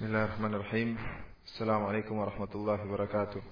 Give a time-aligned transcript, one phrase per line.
[0.00, 0.98] بسم الله الرحمن الرحيم.
[1.44, 3.42] السلام عليكم ورحمة الله وبركاته.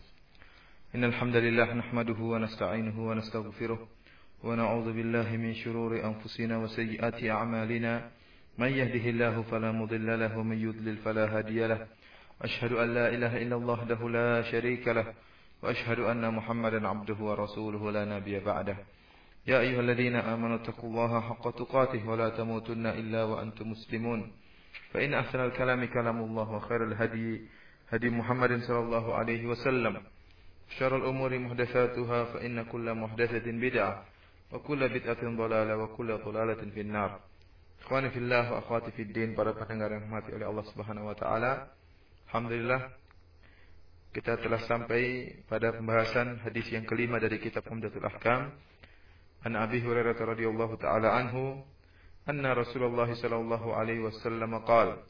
[0.95, 3.79] إن الحمد لله نحمده ونستعينه ونستغفره
[4.45, 8.11] ونعوذ بالله من شرور أنفسنا وسيئات أعمالنا.
[8.59, 11.87] من يهده الله فلا مضل له ومن يضلل فلا هادي له.
[12.43, 15.07] أشهد أن لا إله إلا الله وحده لا شريك له.
[15.63, 18.77] وأشهد أن محمدا عبده ورسوله لا نبي بعده.
[19.47, 24.33] يا أيها الذين آمنوا اتقوا الله حق تقاته ولا تموتن إلا وأنتم مسلمون.
[24.93, 27.43] فإن أحسن الكلام كلام الله وخير الهدي
[27.93, 29.95] هدي محمد صلى الله عليه وسلم
[30.69, 34.05] شر الأمور محدثاتها فإن كل محدثة بدعة
[34.53, 37.21] وكل بدعة ضلالة وكل ضلالة في النار
[37.79, 41.73] Ikhwani fillah wa akhwati fid din para pendengar yang rahmati oleh Allah Subhanahu wa taala.
[42.29, 42.91] Alhamdulillah
[44.13, 48.53] kita telah sampai pada pembahasan hadis yang kelima dari kitab Umdatul Ahkam.
[49.47, 51.63] An Abi Hurairah radhiyallahu taala anhu
[52.29, 55.01] anna Rasulullah sallallahu alaihi wasallam qala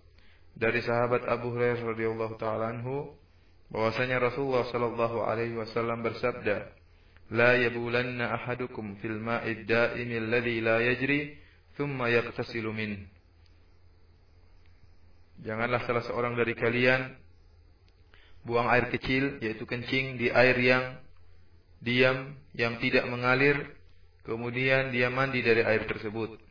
[0.55, 3.11] dari sahabat Abu Hurairah radhiyallahu taala anhu
[3.75, 6.70] bahwasanya Rasulullah sallallahu alaihi wasallam bersabda
[7.34, 11.34] la yabulanna ahadukum fil ma'id da'im alladhi la yajri
[11.75, 13.11] thumma yaghtasilu min
[15.39, 17.14] Janganlah salah seorang dari kalian
[18.42, 20.98] buang air kecil yaitu kencing di air yang
[21.83, 23.75] diam yang tidak mengalir
[24.27, 26.48] kemudian dia mandi dari air tersebut.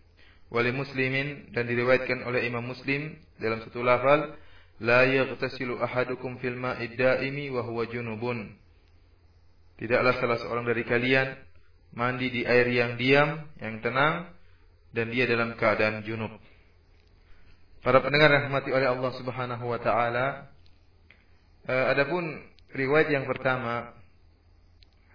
[0.47, 4.31] Wali muslimin dan diriwayatkan oleh Imam Muslim dalam satu lafal
[4.79, 8.55] la yaghtasilu ahadukum fil ma'id da'imi wa huwa junubun.
[9.75, 11.35] Tidaklah salah seorang dari kalian
[11.91, 14.31] mandi di air yang diam, yang tenang
[14.95, 16.31] dan dia dalam keadaan junub.
[17.83, 20.47] Para pendengar yang rahmati oleh Allah Subhanahu wa taala,
[21.67, 22.23] adapun
[22.71, 23.91] riwayat yang pertama,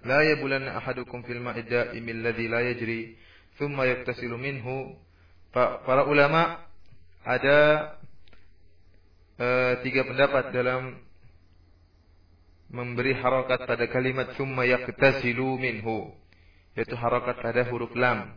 [0.04, 3.16] la yabulanna ahadukum fil ma'id da'im alladhi la yajri
[3.56, 4.92] thumma yaktasilu minhu.
[5.52, 6.64] Para ulama
[7.28, 7.92] ada
[9.36, 10.96] uh, tiga pendapat dalam
[12.72, 16.08] memberi harakat pada kalimat thumma yaktasilu minhu,
[16.72, 18.32] yaitu harakat pada huruf lam.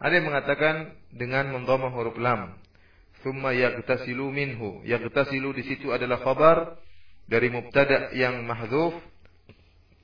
[0.00, 0.74] Ada yang mengatakan
[1.12, 2.56] dengan mendhamma huruf lam.
[3.20, 4.80] Thumma yaghtasilu minhu.
[4.88, 6.80] Yaghtasilu di situ adalah khabar
[7.28, 8.96] dari mubtada yang mahdzuf.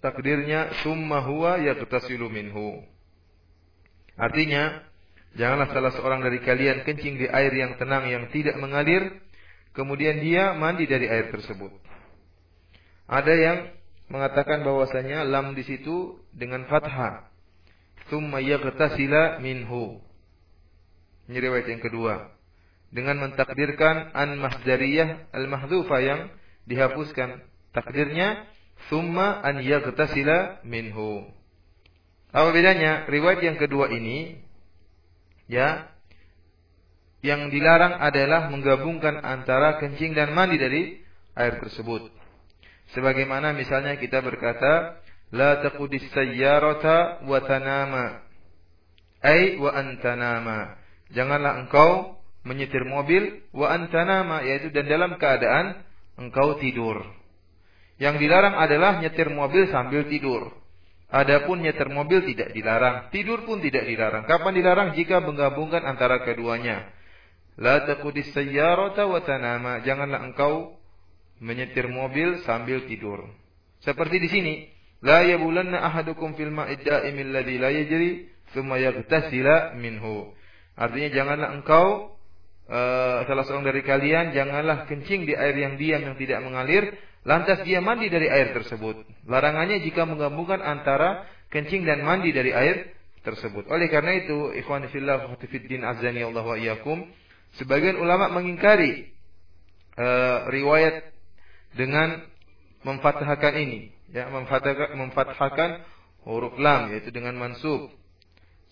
[0.05, 2.84] Takdirnya thumma huwa yaghtasilu minhu.
[4.21, 4.84] Artinya,
[5.37, 9.21] janganlah salah seorang dari kalian kencing di air yang tenang yang tidak mengalir,
[9.77, 11.71] kemudian dia mandi dari air tersebut.
[13.07, 13.59] Ada yang
[14.11, 17.31] mengatakan bahwasanya lam di situ dengan fathah
[18.11, 19.99] thumma yaghtasila minhu.
[21.27, 22.31] Ini riwayat yang kedua.
[22.91, 26.21] Dengan mentakdirkan an mahdariyah al mahdhufa yang
[26.71, 27.43] dihapuskan.
[27.75, 28.47] Takdirnya
[28.89, 31.27] thumma an yaghtasila minhu.
[32.31, 33.11] Apa bedanya?
[33.11, 34.46] Riwayat yang kedua ini
[35.47, 35.91] ya
[37.27, 40.83] yang dilarang adalah menggabungkan antara kencing dan mandi dari
[41.34, 42.12] air tersebut.
[42.95, 45.03] Sebagaimana misalnya kita berkata
[45.35, 48.23] La taqudis sayyarata wa tanama.
[49.19, 50.79] Ay wa antanama.
[51.11, 52.15] Janganlah engkau
[52.47, 55.83] menyetir mobil wa antanama yaitu dan dalam keadaan
[56.15, 57.03] engkau tidur.
[57.99, 60.55] Yang dilarang adalah nyetir mobil sambil tidur.
[61.16, 64.28] Adapun nyetir mobil tidak dilarang, tidur pun tidak dilarang.
[64.28, 64.88] Kapan dilarang?
[64.93, 66.93] Jika menggabungkan antara keduanya.
[67.56, 69.81] La taqudis sayyarata wa tanama.
[69.81, 70.76] Janganlah engkau
[71.41, 73.32] menyetir mobil sambil tidur.
[73.81, 74.55] Seperti di sini,
[75.00, 78.10] La yabulanna ahadukum fil ma'id da'im alladhi la yajri
[78.53, 80.32] thumma yaghtasila minhu.
[80.76, 82.16] Artinya janganlah engkau
[82.69, 86.93] uh, salah seorang dari kalian janganlah kencing di air yang diam yang tidak mengalir
[87.26, 89.03] lantas dia mandi dari air tersebut.
[89.26, 92.94] Larangannya jika menggabungkan antara kencing dan mandi dari air
[93.26, 93.66] tersebut.
[93.66, 94.87] Oleh karena itu, ikhwan
[97.59, 99.10] sebagian ulama mengingkari
[99.98, 101.10] uh, riwayat
[101.75, 102.22] dengan
[102.87, 105.70] memfathahkan ini ya memfathahkan, memfathahkan
[106.22, 107.91] huruf lam yaitu dengan mansub.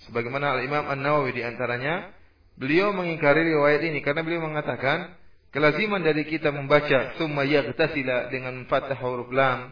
[0.07, 2.13] Sebagaimana Al-Imam An-Nawawi di antaranya
[2.55, 5.15] beliau mengingkari riwayat ini karena beliau mengatakan
[5.55, 9.71] kelaziman dari kita membaca summa yaghtasila dengan fathah huruf lam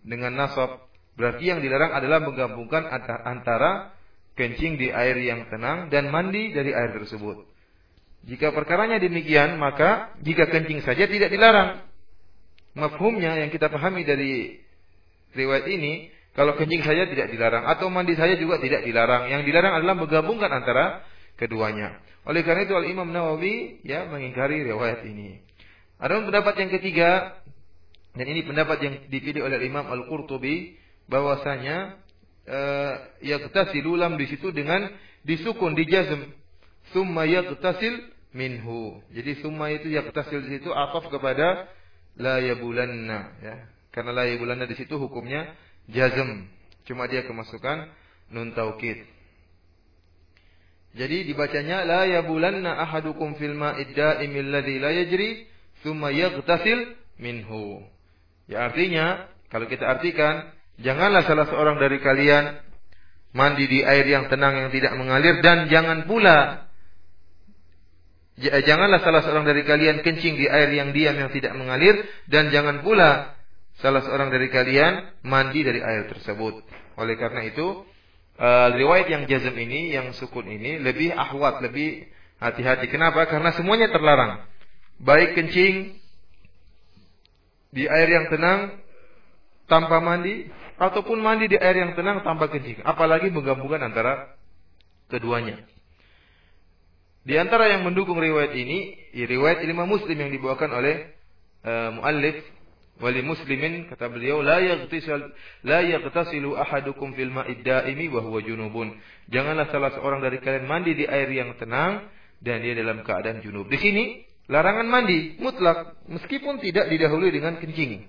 [0.00, 0.88] dengan nasab
[1.20, 2.88] berarti yang dilarang adalah menggabungkan
[3.28, 3.92] antara
[4.38, 7.44] kencing di air yang tenang dan mandi dari air tersebut.
[8.24, 11.82] Jika perkaranya demikian, maka jika kencing saja tidak dilarang.
[12.78, 14.62] Mafhumnya yang kita pahami dari
[15.34, 19.26] riwayat ini, kalau kencing saja tidak dilarang atau mandi saja juga tidak dilarang.
[19.26, 21.02] Yang dilarang adalah menggabungkan antara
[21.38, 22.02] keduanya.
[22.28, 25.40] Oleh karena itu Al-Imam Nawawi ya mengingkari riwayat ini.
[25.96, 27.40] Ada pendapat yang ketiga
[28.12, 30.76] dan ini pendapat yang dipilih oleh Imam Al-Qurtubi
[31.08, 31.96] bahwasanya
[32.44, 32.94] uh,
[33.24, 34.90] yaqtasilu lam di situ dengan
[35.24, 36.28] disukun dijazm.
[36.92, 39.00] Summa yaqtasil minhu.
[39.12, 41.68] Jadi summa itu yaktasil di situ ataf kepada
[42.20, 43.56] la yabulanna ya.
[43.92, 45.48] Karena la yabulanna di situ hukumnya
[45.88, 46.44] jazm.
[46.84, 47.88] Cuma dia kemasukan
[48.32, 49.17] nun taukid.
[50.98, 55.46] Jadi dibacanya la yabulanna ahadukum fil ma'id da'imil ladzi la yajri
[55.86, 57.86] thumma yaghtasil minhu.
[58.50, 60.50] Ya artinya kalau kita artikan
[60.82, 62.58] janganlah salah seorang dari kalian
[63.30, 66.66] mandi di air yang tenang yang tidak mengalir dan jangan pula
[68.38, 71.94] janganlah salah seorang dari kalian kencing di air yang diam yang tidak mengalir
[72.26, 73.38] dan jangan pula
[73.78, 76.62] salah seorang dari kalian mandi dari air tersebut.
[76.98, 77.86] Oleh karena itu,
[78.38, 82.06] uh, riwayat yang jazm ini, yang sukun ini lebih ahwat, lebih
[82.38, 82.86] hati-hati.
[82.88, 83.26] Kenapa?
[83.26, 84.46] Karena semuanya terlarang.
[84.98, 85.98] Baik kencing
[87.74, 88.80] di air yang tenang
[89.68, 90.48] tanpa mandi
[90.80, 92.82] ataupun mandi di air yang tenang tanpa kencing.
[92.82, 94.34] Apalagi menggabungkan antara
[95.12, 95.60] keduanya.
[97.28, 101.12] Di antara yang mendukung riwayat ini, riwayat Imam Muslim yang dibawakan oleh
[101.66, 102.40] uh, muallif
[102.98, 105.32] wali muslimin kata beliau la yaghtasil
[105.66, 108.94] la yaghtasilu ahadukum fil ma'id daimi wa huwa junubun.
[109.30, 112.06] Janganlah salah seorang dari kalian mandi di air yang tenang
[112.42, 113.66] dan dia dalam keadaan junub.
[113.70, 118.06] Di sini larangan mandi mutlak meskipun tidak didahului dengan kencing.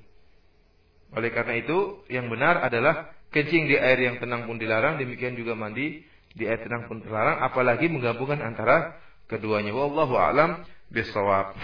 [1.09, 5.57] Oleh karena itu yang benar adalah kencing di air yang tenang pun dilarang, demikian juga
[5.57, 8.94] mandi di air tenang pun terlarang, apalagi menggabungkan antara
[9.25, 9.74] keduanya.
[9.74, 10.62] Wallahu alam
[10.94, 11.57] bisawab.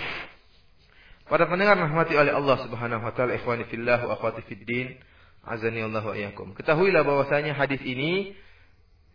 [1.26, 4.94] Para pendengar rahmati oleh Allah Subhanahu wa taala, ikhwani fillah wa akhwati fiddin,
[5.42, 6.54] azani Allah wa iyyakum.
[6.54, 8.38] Ketahuilah bahwasanya hadis ini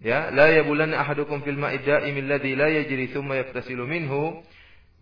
[0.02, 4.42] ya, la yabulanna ahadukum fil ma'i da'imil ladzi la yajri thumma yaftasilu minhu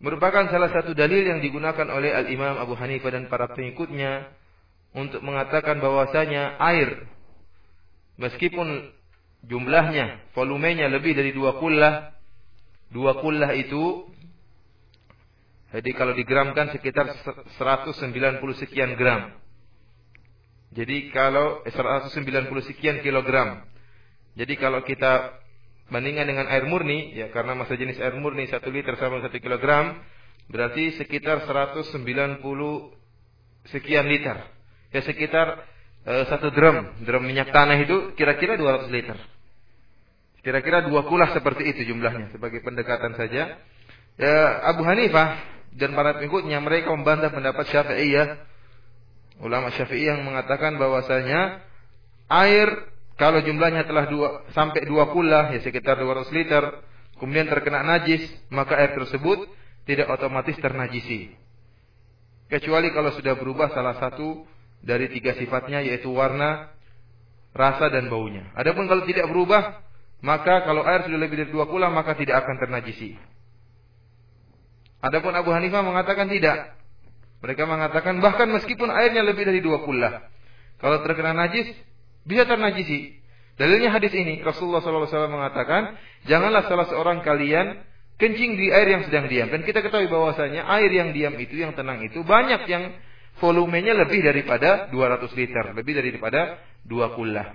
[0.04, 4.28] merupakan salah satu dalil yang digunakan oleh Al-Imam Abu Hanifah dan para pengikutnya
[4.92, 7.08] untuk mengatakan bahwasanya air
[8.20, 8.94] meskipun
[9.48, 12.18] jumlahnya, volumenya lebih dari dua kullah
[12.88, 14.08] Dua kullah itu
[15.68, 17.12] jadi kalau digramkan sekitar
[17.60, 18.00] 190
[18.56, 19.36] sekian gram.
[20.72, 23.68] Jadi kalau 190 eh, sekian kilogram.
[24.32, 25.36] Jadi kalau kita
[25.92, 30.00] bandingkan dengan air murni, ya karena masa jenis air murni 1 liter sama 1 kilogram,
[30.48, 32.00] berarti sekitar 190
[33.68, 34.40] sekian liter.
[34.88, 35.68] Ya sekitar
[36.08, 39.20] uh, satu drum, drum minyak tanah itu kira-kira 200 liter.
[40.40, 43.58] Kira-kira dua kulah seperti itu jumlahnya sebagai pendekatan saja.
[44.16, 44.38] Ya,
[44.70, 48.28] Abu Hanifah dan para pengikutnya mereka membantah pendapat Syafi'iyah.
[49.44, 51.62] Ulama Syafi'iyah yang mengatakan bahwasanya
[52.28, 52.68] air
[53.18, 56.62] kalau jumlahnya telah dua, sampai dua kulah ya sekitar 200 liter
[57.18, 59.50] kemudian terkena najis maka air tersebut
[59.88, 61.34] tidak otomatis ternajisi.
[62.48, 64.46] Kecuali kalau sudah berubah salah satu
[64.80, 66.70] dari tiga sifatnya yaitu warna,
[67.52, 68.54] rasa dan baunya.
[68.54, 69.82] Adapun kalau tidak berubah
[70.22, 73.18] maka kalau air sudah lebih dari dua kula maka tidak akan ternajisi.
[74.98, 76.74] Adapun Abu Hanifah mengatakan tidak.
[77.38, 80.26] Mereka mengatakan bahkan meskipun airnya lebih dari dua kula,
[80.82, 81.70] kalau terkena najis
[82.26, 83.14] bisa ternajisi.
[83.58, 87.78] Dalilnya hadis ini Rasulullah SAW mengatakan janganlah salah seorang kalian
[88.18, 89.50] kencing di air yang sedang diam.
[89.50, 92.94] Dan kita ketahui bahwasanya air yang diam itu yang tenang itu banyak yang
[93.38, 97.54] volumenya lebih daripada 200 liter, lebih daripada dua kula.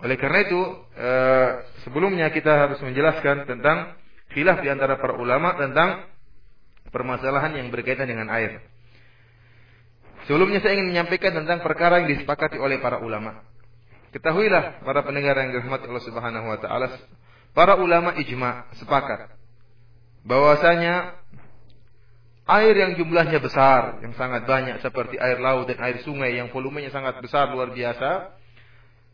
[0.00, 0.60] Oleh karena itu,
[0.96, 1.48] eh,
[1.84, 3.99] sebelumnya kita harus menjelaskan tentang
[4.30, 6.06] khilaf di antara para ulama tentang
[6.90, 8.62] permasalahan yang berkaitan dengan air.
[10.26, 13.42] Sebelumnya saya ingin menyampaikan tentang perkara yang disepakati oleh para ulama.
[14.10, 16.86] Ketahuilah para pendengar yang dirahmati Allah Subhanahu wa taala,
[17.54, 19.30] para ulama ijma sepakat
[20.26, 21.16] bahwasanya
[22.50, 26.90] air yang jumlahnya besar, yang sangat banyak seperti air laut dan air sungai yang volumenya
[26.90, 28.34] sangat besar luar biasa,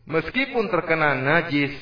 [0.08, 1.76] meskipun terkena najis,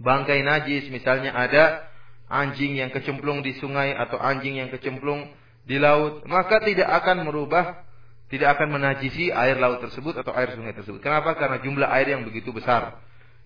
[0.00, 1.87] bangkai najis, misalnya ada
[2.28, 5.32] anjing yang kecemplung di sungai atau anjing yang kecemplung
[5.68, 7.84] di laut, maka tidak akan merubah,
[8.32, 11.00] tidak akan menajisi air laut tersebut atau air sungai tersebut.
[11.00, 11.36] Kenapa?
[11.36, 13.00] Karena jumlah air yang begitu besar,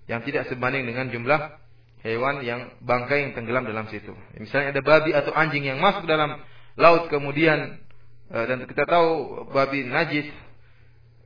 [0.07, 1.41] yang tidak sebanding dengan jumlah
[2.03, 4.11] hewan yang bangkai yang tenggelam dalam situ.
[4.39, 6.43] Misalnya ada babi atau anjing yang masuk dalam
[6.75, 7.79] laut kemudian
[8.31, 10.27] eh, dan kita tahu babi najis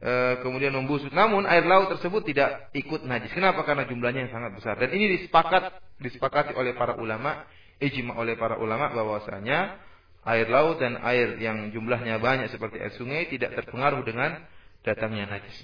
[0.00, 0.12] e,
[0.44, 1.12] kemudian membusuk.
[1.12, 3.32] Namun air laut tersebut tidak ikut najis.
[3.32, 3.64] Kenapa?
[3.64, 4.74] Karena jumlahnya yang sangat besar.
[4.80, 7.44] Dan ini disepakat disepakati oleh para ulama,
[7.80, 9.80] ijma oleh para ulama bahwasanya
[10.26, 14.42] air laut dan air yang jumlahnya banyak seperti air sungai tidak terpengaruh dengan
[14.82, 15.56] datangnya najis.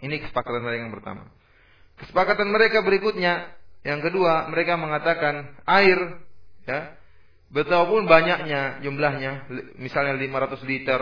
[0.00, 1.22] Ini kesepakatan mereka yang pertama.
[1.96, 3.48] Kesepakatan mereka berikutnya,
[3.80, 6.20] yang kedua, mereka mengatakan air
[6.68, 6.92] ya,
[7.48, 9.48] betapapun banyaknya jumlahnya,
[9.80, 11.00] misalnya 500 liter,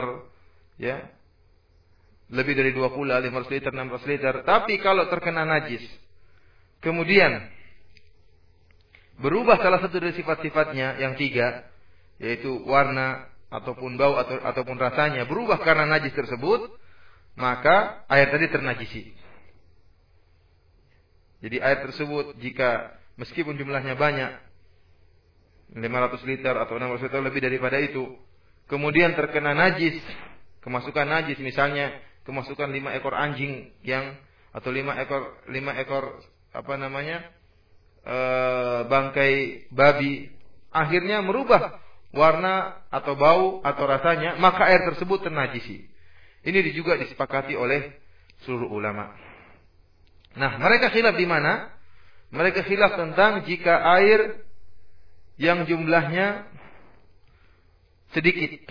[0.78, 1.10] ya,
[2.32, 4.34] lebih dari 20, 500 liter, 600 liter.
[4.46, 5.84] Tapi kalau terkena najis,
[6.80, 7.52] kemudian
[9.20, 11.68] berubah salah satu dari sifat-sifatnya yang tiga,
[12.16, 16.72] yaitu warna ataupun bau atau ataupun rasanya berubah karena najis tersebut,
[17.36, 19.02] maka air tadi ternajisi.
[21.44, 24.32] Jadi air tersebut jika meskipun jumlahnya banyak
[25.76, 28.16] 500 liter atau 600 liter lebih daripada itu,
[28.66, 30.00] kemudian terkena najis,
[30.64, 31.92] kemasukan najis misalnya
[32.24, 34.16] kemasukan lima ekor anjing yang
[34.50, 36.24] atau lima ekor lima ekor
[36.56, 37.20] apa namanya
[38.00, 38.18] e,
[38.88, 40.32] bangkai babi
[40.72, 41.78] akhirnya merubah
[42.16, 45.84] warna atau bau atau rasanya maka air tersebut ternajisi.
[46.44, 47.96] Ini juga disepakati oleh
[48.44, 49.16] seluruh ulama.
[50.36, 51.72] Nah mereka khilaf di mana?
[52.34, 54.44] Mereka khilaf tentang jika air
[55.40, 56.46] yang jumlahnya
[58.12, 58.70] sedikit.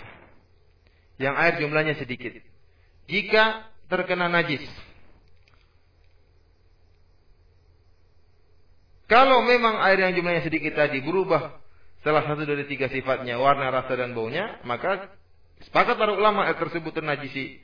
[1.18, 2.53] Yang air jumlahnya sedikit
[3.08, 4.64] jika terkena najis.
[9.12, 11.60] Kalau memang air yang jumlahnya sedikit tadi berubah
[12.02, 15.12] salah satu dari tiga sifatnya, warna, rasa, dan baunya, maka
[15.70, 17.62] sepakat para ulama air tersebut ternajisi.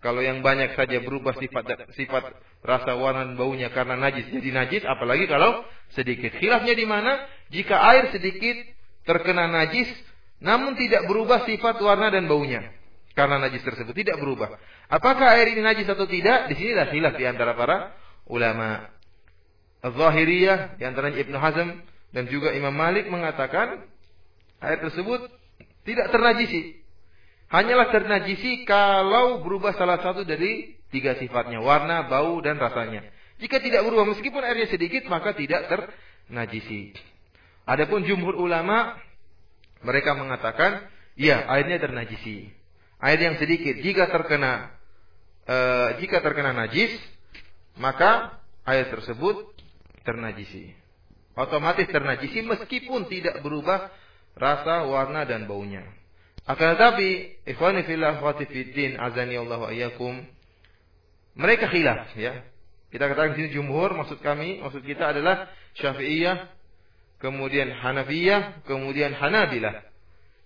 [0.00, 2.32] Kalau yang banyak saja berubah sifat sifat
[2.64, 5.60] rasa, warna, dan baunya karena najis jadi najis, apalagi kalau
[5.92, 6.32] sedikit.
[6.40, 7.28] Khilafnya di mana?
[7.52, 8.56] Jika air sedikit
[9.04, 9.92] terkena najis,
[10.40, 12.79] namun tidak berubah sifat warna dan baunya
[13.14, 14.54] karena najis tersebut tidak berubah.
[14.86, 16.50] Apakah air ini najis atau tidak?
[16.50, 17.94] Di sinilah khilaf di antara para
[18.30, 18.86] ulama.
[19.80, 21.68] Az-Zahiriyah di antaranya Ibnu Hazm
[22.14, 23.82] dan juga Imam Malik mengatakan
[24.62, 25.26] air tersebut
[25.82, 26.78] tidak ternajisi.
[27.50, 33.02] Hanyalah ternajisi kalau berubah salah satu dari tiga sifatnya, warna, bau dan rasanya.
[33.42, 36.94] Jika tidak berubah meskipun airnya sedikit maka tidak ternajisi.
[37.66, 38.94] Adapun jumhur ulama
[39.80, 40.86] mereka mengatakan,
[41.16, 42.59] ya airnya ternajisi
[43.00, 43.80] air yang sedikit.
[43.80, 44.72] Jika terkena
[45.48, 45.56] e,
[46.04, 46.92] jika terkena najis
[47.80, 49.48] maka air tersebut
[50.04, 50.76] ternajisi.
[51.36, 53.88] Otomatis ternajisi meskipun tidak berubah
[54.36, 55.84] rasa warna dan baunya.
[56.44, 59.36] Akan tetapi ikhwani fillah wa azani
[61.36, 62.42] mereka khilaf ya.
[62.90, 65.46] Kita katakan di sini jumhur maksud kami maksud kita adalah
[65.78, 66.50] Syafi'iyah
[67.22, 69.89] kemudian Hanafiyah kemudian Hanabilah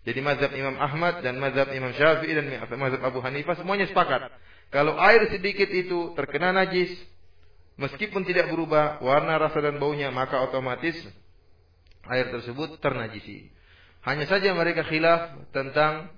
[0.05, 2.45] jadi mazhab Imam Ahmad dan mazhab Imam Syafi'i dan
[2.77, 4.29] mazhab Abu Hanifah semuanya sepakat.
[4.69, 6.93] Kalau air sedikit itu terkena najis,
[7.81, 10.93] meskipun tidak berubah warna, rasa dan baunya, maka otomatis
[12.05, 13.49] air tersebut ternajisi.
[14.05, 16.13] Hanya saja mereka khilaf tentang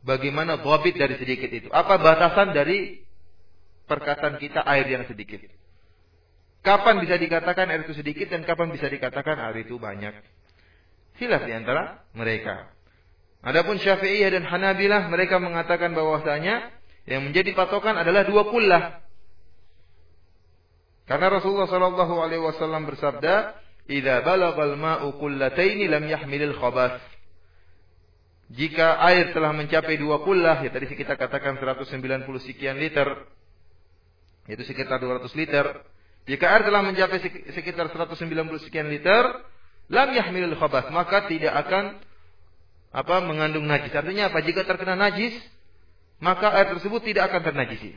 [0.00, 1.68] bagaimana bobit dari sedikit itu.
[1.68, 3.04] Apa batasan dari
[3.84, 5.44] perkataan kita air yang sedikit?
[6.64, 10.16] Kapan bisa dikatakan air itu sedikit dan kapan bisa dikatakan air itu banyak?
[11.20, 12.75] Khilaf di antara mereka.
[13.46, 16.66] Adapun Syafi'iyah dan Hanabilah mereka mengatakan bahwasanya
[17.06, 18.98] yang menjadi patokan adalah dua kullah.
[21.06, 23.54] Karena Rasulullah Shallallahu alaihi wasallam bersabda,
[23.86, 26.98] "Idza balagal ma'u kullataini lam yahmilil khabath."
[28.50, 33.06] Jika air telah mencapai dua kullah, ya tadi kita katakan 190 sekian liter,
[34.50, 35.86] yaitu sekitar 200 liter.
[36.26, 37.22] Jika air telah mencapai
[37.54, 39.22] sekitar 190 sekian liter,
[39.86, 42.02] lam yahmilil khabath, maka tidak akan
[42.96, 43.92] apa mengandung najis.
[43.92, 44.40] Artinya apa?
[44.40, 45.36] Jika terkena najis,
[46.16, 47.92] maka air tersebut tidak akan ternajisi.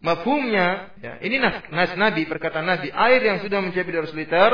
[0.00, 4.50] Mafhumnya, ya, ini nas, nas Nabi, perkataan Nabi, air yang sudah mencapai 200 liter,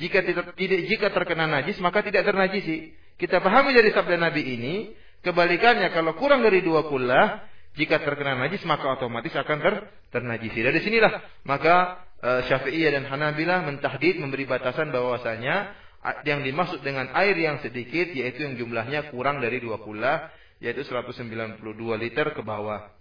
[0.00, 2.96] jika tidak, jika terkena najis, maka tidak ternajisi.
[3.20, 4.74] Kita pahami dari sabda Nabi ini,
[5.20, 9.74] kebalikannya kalau kurang dari dua kullah, jika terkena najis maka otomatis akan ter,
[10.14, 10.62] ternajisi.
[10.62, 15.83] Dari sinilah maka uh, Syafi'iyah dan Hanabilah mentahdid memberi batasan bahwasanya
[16.28, 20.28] yang dimaksud dengan air yang sedikit yaitu yang jumlahnya kurang dari dua pula
[20.60, 21.60] yaitu 192
[21.96, 22.92] liter ke bawah.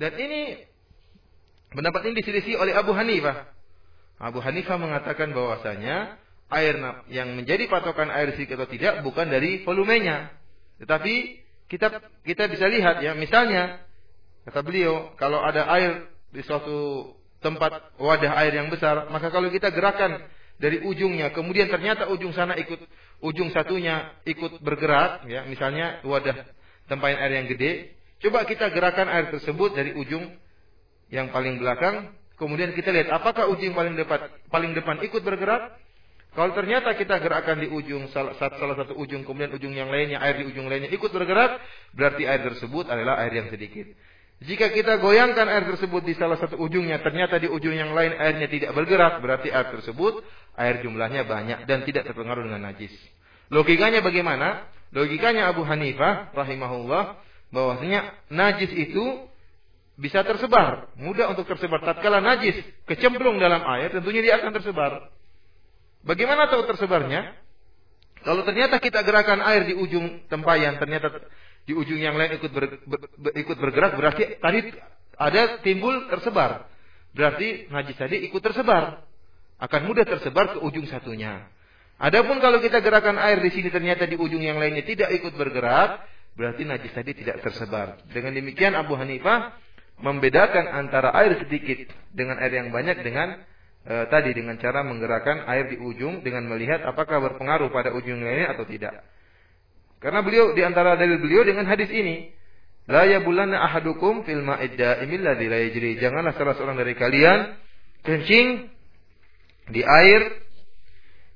[0.00, 0.56] Dan ini
[1.76, 3.52] pendapat ini diselisih oleh Abu Hanifah.
[4.20, 6.16] Abu Hanifah mengatakan bahwasanya
[6.50, 6.76] air
[7.12, 10.32] yang menjadi patokan air sedikit atau tidak bukan dari volumenya,
[10.80, 13.78] tetapi kita kita bisa lihat ya misalnya
[14.42, 19.70] kata beliau kalau ada air di suatu tempat wadah air yang besar maka kalau kita
[19.70, 20.18] gerakan
[20.60, 22.76] dari ujungnya, kemudian ternyata ujung sana ikut
[23.24, 26.36] ujung satunya ikut bergerak, ya, misalnya wadah
[26.84, 30.28] tempayan air yang gede, coba kita gerakan air tersebut dari ujung
[31.08, 35.80] yang paling belakang, kemudian kita lihat apakah ujung paling depan paling depan ikut bergerak.
[36.30, 40.38] Kalau ternyata kita gerakan di ujung salah, salah satu ujung, kemudian ujung yang lainnya, air
[40.38, 41.58] di ujung lainnya ikut bergerak,
[41.90, 43.90] berarti air tersebut adalah air yang sedikit.
[44.40, 48.48] Jika kita goyangkan air tersebut di salah satu ujungnya, ternyata di ujung yang lain airnya
[48.48, 50.24] tidak bergerak, berarti air tersebut
[50.56, 52.92] air jumlahnya banyak dan tidak terpengaruh dengan najis.
[53.52, 54.64] Logikanya bagaimana?
[54.96, 57.20] Logikanya Abu Hanifah rahimahullah
[57.52, 59.28] bahwasanya najis itu
[60.00, 61.84] bisa tersebar, mudah untuk tersebar.
[61.84, 62.56] Tatkala najis
[62.88, 65.12] kecemplung dalam air, tentunya dia akan tersebar.
[66.00, 67.36] Bagaimana tahu tersebarnya?
[68.24, 71.12] Kalau ternyata kita gerakan air di ujung tempayan, ternyata
[71.70, 74.74] di ujung yang lain ikut ber, ber, ber, ikut bergerak, berarti tadi
[75.14, 76.66] ada timbul tersebar.
[77.14, 79.06] Berarti najis tadi ikut tersebar.
[79.62, 81.46] Akan mudah tersebar ke ujung satunya.
[82.02, 86.02] Adapun kalau kita gerakan air di sini ternyata di ujung yang lainnya tidak ikut bergerak,
[86.34, 88.02] berarti najis tadi tidak tersebar.
[88.10, 89.54] Dengan demikian Abu Hanifah
[90.02, 93.46] membedakan antara air sedikit dengan air yang banyak dengan
[93.86, 98.58] e, tadi dengan cara menggerakkan air di ujung dengan melihat apakah berpengaruh pada ujung lainnya
[98.58, 99.06] atau tidak.
[100.00, 102.32] Karena beliau di antara dalil beliau dengan hadis ini,
[102.88, 106.00] la yabulanna ahadukum fil ma'id da'imil la yajri.
[106.00, 107.52] Janganlah salah seorang dari kalian
[108.00, 108.72] kencing
[109.68, 110.40] di air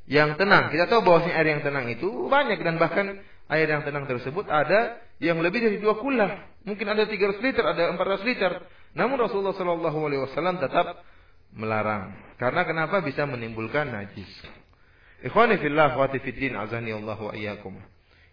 [0.09, 0.73] yang tenang.
[0.73, 3.21] Kita tahu bahwasanya air yang tenang itu banyak dan bahkan
[3.52, 6.49] air yang tenang tersebut ada yang lebih dari dua kullah.
[6.64, 8.52] Mungkin ada 300 liter, ada 400 liter.
[8.97, 11.04] Namun Rasulullah Shallallahu Alaihi Wasallam tetap
[11.52, 12.16] melarang.
[12.40, 14.28] Karena kenapa bisa menimbulkan najis.
[15.21, 17.76] Ikhwani fillah wa azani Allah wa iyyakum.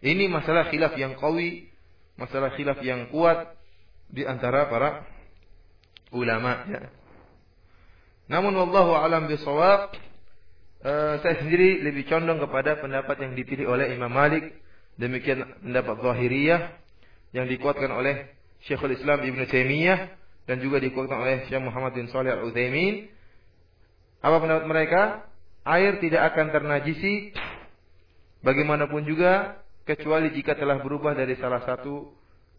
[0.01, 1.69] Ini masalah khilaf yang kawi,
[2.17, 3.53] masalah khilaf yang kuat
[4.09, 5.05] di antara para
[6.09, 6.81] ulama ya.
[8.27, 9.93] Namun wallahu alam bisawab
[10.81, 14.57] uh, saya sendiri lebih condong kepada pendapat yang dipilih oleh Imam Malik
[14.97, 16.61] demikian pendapat Zahiriyah
[17.31, 18.33] yang dikuatkan oleh
[18.67, 19.99] Syekhul Islam Ibn Taimiyah
[20.49, 23.07] dan juga dikuatkan oleh Syekh Muhammad bin Shalih Al Utsaimin
[24.21, 25.01] apa pendapat mereka
[25.65, 27.33] air tidak akan ternajisi
[28.41, 32.11] bagaimanapun juga kecuali jika telah berubah dari salah satu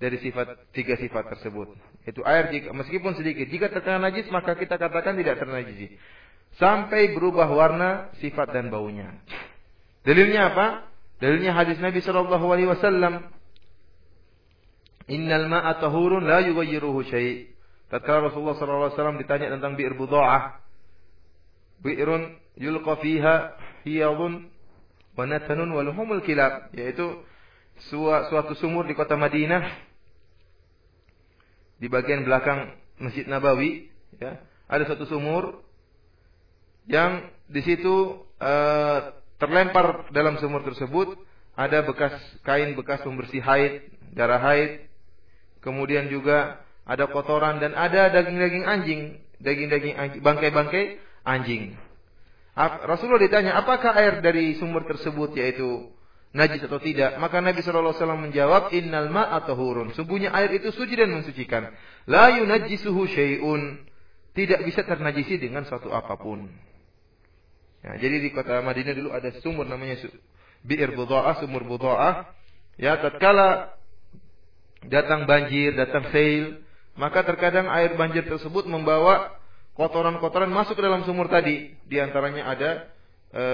[0.02, 1.78] dari sifat tiga sifat tersebut.
[2.02, 5.94] Itu air jika, meskipun sedikit, jika terkena najis maka kita katakan tidak ternajisi.
[6.58, 9.14] Sampai berubah warna, sifat dan baunya.
[10.02, 10.66] Dalilnya apa?
[11.22, 13.30] Dalilnya hadis Nabi Shallallahu Alaihi Wasallam.
[15.06, 17.52] Innal ma'a tahurun la yughayyiruhu syai'.
[17.92, 20.56] Tatkala Rasulullah sallallahu alaihi wasallam ditanya tentang bi'r budha'ah.
[21.84, 23.34] Bi'run yulqa fiha
[23.84, 24.48] hiyadun
[25.16, 27.21] wa natanun wa luhumul kilab, yaitu
[27.88, 29.64] suatu sumur di kota Madinah.
[31.83, 33.90] Di bagian belakang Masjid Nabawi
[34.22, 34.38] ya,
[34.70, 35.66] ada satu sumur
[36.87, 38.98] yang di situ uh,
[39.42, 41.18] terlempar dalam sumur tersebut
[41.59, 44.88] ada bekas kain bekas pembersih haid, darah haid,
[45.61, 49.01] kemudian juga ada kotoran dan ada daging-daging anjing,
[49.38, 49.94] daging-daging
[50.25, 51.77] bangkai-bangkai anjing.
[52.52, 55.88] Rasulullah ditanya, apakah air dari sumur tersebut yaitu
[56.36, 57.16] najis atau tidak?
[57.16, 59.96] Maka Nabi SAW menjawab, innal ma'a tahurun.
[59.96, 61.72] Sungguhnya air itu suci dan mensucikan.
[62.04, 63.88] La yunajjisuhu syai'un.
[64.32, 66.48] Tidak bisa ternajisi dengan suatu apa pun.
[67.84, 70.00] Ya, jadi di kota Madinah dulu ada sumur namanya
[70.64, 72.32] Bi'ir Budha'ah, sumur Budha'ah.
[72.80, 73.76] Ya, tatkala
[74.86, 76.64] datang banjir, datang sail,
[76.96, 79.36] maka terkadang air banjir tersebut membawa
[79.76, 81.72] kotoran-kotoran masuk ke dalam sumur tadi.
[81.88, 82.70] Di antaranya ada
[83.32, 83.44] e,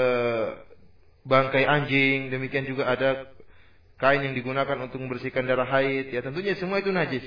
[1.27, 3.31] bangkai anjing, demikian juga ada
[3.99, 6.11] kain yang digunakan untuk membersihkan darah haid.
[6.15, 7.27] Ya tentunya semua itu najis.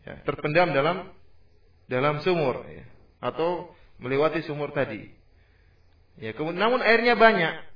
[0.00, 1.12] Ya, terpendam dalam
[1.90, 2.86] dalam sumur ya,
[3.20, 5.12] atau melewati sumur tadi.
[6.20, 7.68] Ya, kemudian, namun airnya banyak.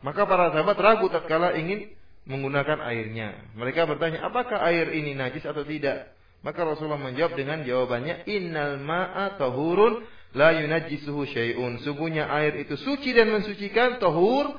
[0.00, 1.92] Maka para sahabat ragu tatkala ingin
[2.24, 3.36] menggunakan airnya.
[3.58, 6.12] Mereka bertanya, apakah air ini najis atau tidak?
[6.40, 10.00] Maka Rasulullah menjawab dengan jawabannya, Innal ma'a tahurun
[10.32, 11.84] la yunajjisuhu syai'un.
[11.84, 14.56] Sungguhnya air itu suci dan mensucikan, tahur,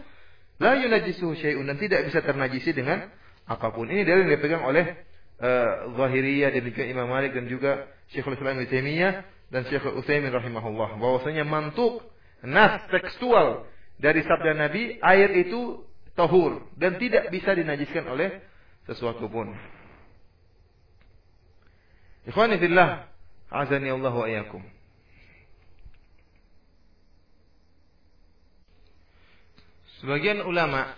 [0.61, 1.65] la yunajjisuhu syai'un.
[1.65, 3.09] Dan tidak bisa ternajisi dengan
[3.49, 3.89] apa pun.
[3.89, 4.85] Ini dalil yang dipegang oleh
[5.41, 9.09] uh, Zahiriyah dan juga Imam Malik dan juga Syekhul Islam Ibnu
[9.51, 11.01] dan Syekh Utsaimin rahimahullah.
[11.01, 12.05] Bahwasanya mantuk,
[12.45, 13.65] nas tekstual
[13.97, 15.81] dari sabda Nabi, air itu
[16.13, 18.39] tahur dan tidak bisa dinajiskan oleh
[18.85, 19.51] sesuatu pun.
[22.21, 23.09] Ikhwani fillah,
[23.49, 24.61] azani Allah wa iyyakum.
[30.01, 30.97] Sebagian ulama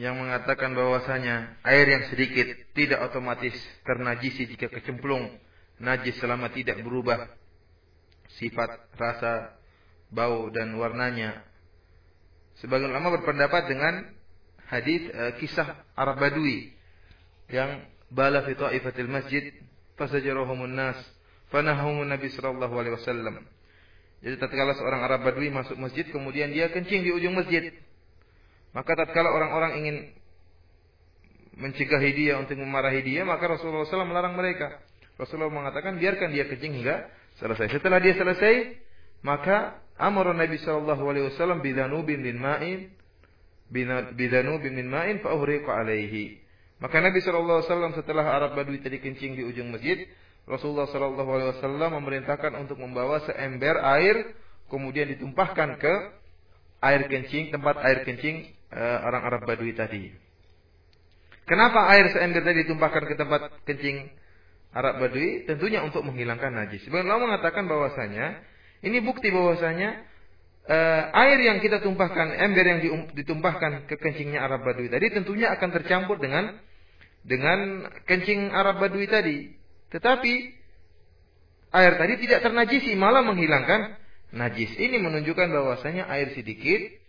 [0.00, 3.52] yang mengatakan bahwasanya air yang sedikit tidak otomatis
[3.84, 5.28] ternajisi jika kecemplung
[5.76, 7.28] najis selama tidak berubah
[8.40, 9.54] sifat, rasa,
[10.10, 11.42] bau dan warnanya.
[12.62, 14.08] Sebagian ulama berpendapat dengan
[14.70, 16.72] hadis uh, kisah Arab Badui
[17.52, 18.56] yang bala fi
[19.04, 19.52] masjid
[19.98, 20.98] fasajarahumun nas
[21.54, 23.44] fanahahumun Nabi sallallahu alaihi wasallam.
[24.24, 27.76] Jadi tatkala seorang Arab Badui masuk masjid kemudian dia kencing di ujung masjid.
[28.72, 29.96] Maka tatkala orang-orang ingin
[31.54, 34.82] mencegah dia untuk memarahi dia, maka Rasulullah SAW melarang mereka.
[35.14, 37.06] Rasulullah mengatakan biarkan dia kencing hingga
[37.38, 37.70] selesai.
[37.70, 38.74] Setelah dia selesai,
[39.22, 42.90] maka amar Nabi sallallahu alaihi wasallam bidanubin min ma'in
[44.18, 46.43] bidanubin min ma'in fa alaihi.
[46.84, 47.64] Maka Nabi SAW
[47.96, 50.04] setelah Arab Badui tadi kencing di ujung masjid,
[50.44, 51.56] Rasulullah SAW
[51.96, 54.36] memerintahkan untuk membawa seember air,
[54.68, 55.94] kemudian ditumpahkan ke
[56.84, 60.12] air kencing, tempat air kencing uh, orang Arab Badui tadi.
[61.48, 64.04] Kenapa air seember tadi ditumpahkan ke tempat kencing
[64.76, 65.48] Arab Badui?
[65.48, 66.84] Tentunya untuk menghilangkan najis.
[66.92, 68.44] Allah mengatakan bahwasanya
[68.84, 70.04] ini bukti bahwasanya
[70.68, 75.72] uh, air yang kita tumpahkan, ember yang ditumpahkan ke kencingnya Arab Badui tadi tentunya akan
[75.80, 76.60] tercampur dengan
[77.24, 79.48] dengan kencing Arab Badui tadi.
[79.90, 80.32] Tetapi
[81.72, 83.96] air tadi tidak ternajisi, malah menghilangkan
[84.36, 84.76] najis.
[84.76, 87.02] Ini menunjukkan bahwasanya air sedikit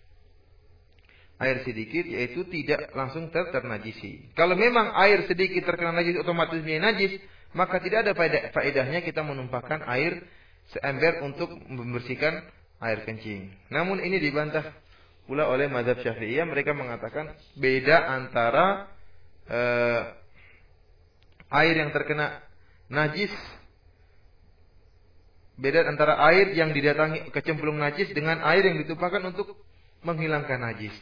[1.35, 4.31] air sedikit yaitu tidak langsung ter ternajisi.
[4.39, 7.13] Kalau memang air sedikit terkena najis otomatis menjadi najis,
[7.51, 8.11] maka tidak ada
[8.55, 10.23] faedahnya kita menumpahkan air
[10.71, 12.39] seember untuk membersihkan
[12.79, 13.51] air kencing.
[13.67, 14.63] Namun ini dibantah
[15.27, 16.47] pula oleh mazhab Syafi'iyah.
[16.47, 18.94] Mereka mengatakan beda antara
[19.49, 20.01] uh,
[21.51, 22.41] air yang terkena
[22.89, 23.31] najis
[25.55, 29.55] beda antara air yang didatangi kecemplung najis dengan air yang ditumpahkan untuk
[30.03, 30.93] menghilangkan najis.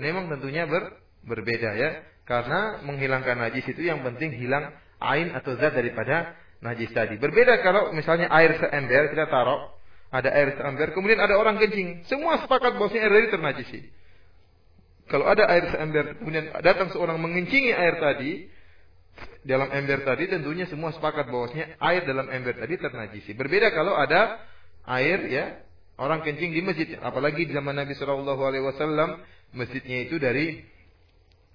[0.00, 5.76] Memang tentunya ber, berbeda ya, karena menghilangkan najis itu yang penting hilang ain atau zat
[5.76, 7.20] daripada najis tadi.
[7.20, 9.72] Berbeda kalau misalnya air seember kita taruh,
[10.08, 13.80] ada air seember, kemudian ada orang kencing, semua sepakat bahwasanya air tadi ternajisi.
[15.06, 18.50] Kalau ada air seember, kemudian datang seorang mengencingi air tadi,
[19.46, 23.32] dalam ember tadi tentunya semua sepakat bahwasanya air dalam ember tadi ternajisi.
[23.32, 24.42] Berbeda kalau ada
[24.90, 25.62] air ya
[25.96, 29.22] orang kencing di masjid, apalagi di zaman Nabi Shallallahu Alaihi Wasallam
[29.54, 30.60] masjidnya itu dari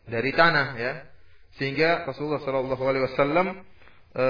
[0.08, 0.94] dari tanah ya,
[1.60, 3.48] sehingga Rasulullah Shallallahu Alaihi Wasallam
[4.16, 4.26] e,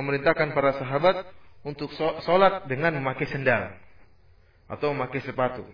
[0.00, 1.28] memerintahkan para sahabat
[1.62, 3.76] untuk sholat dengan memakai sendal
[4.66, 5.64] atau memakai sepatu.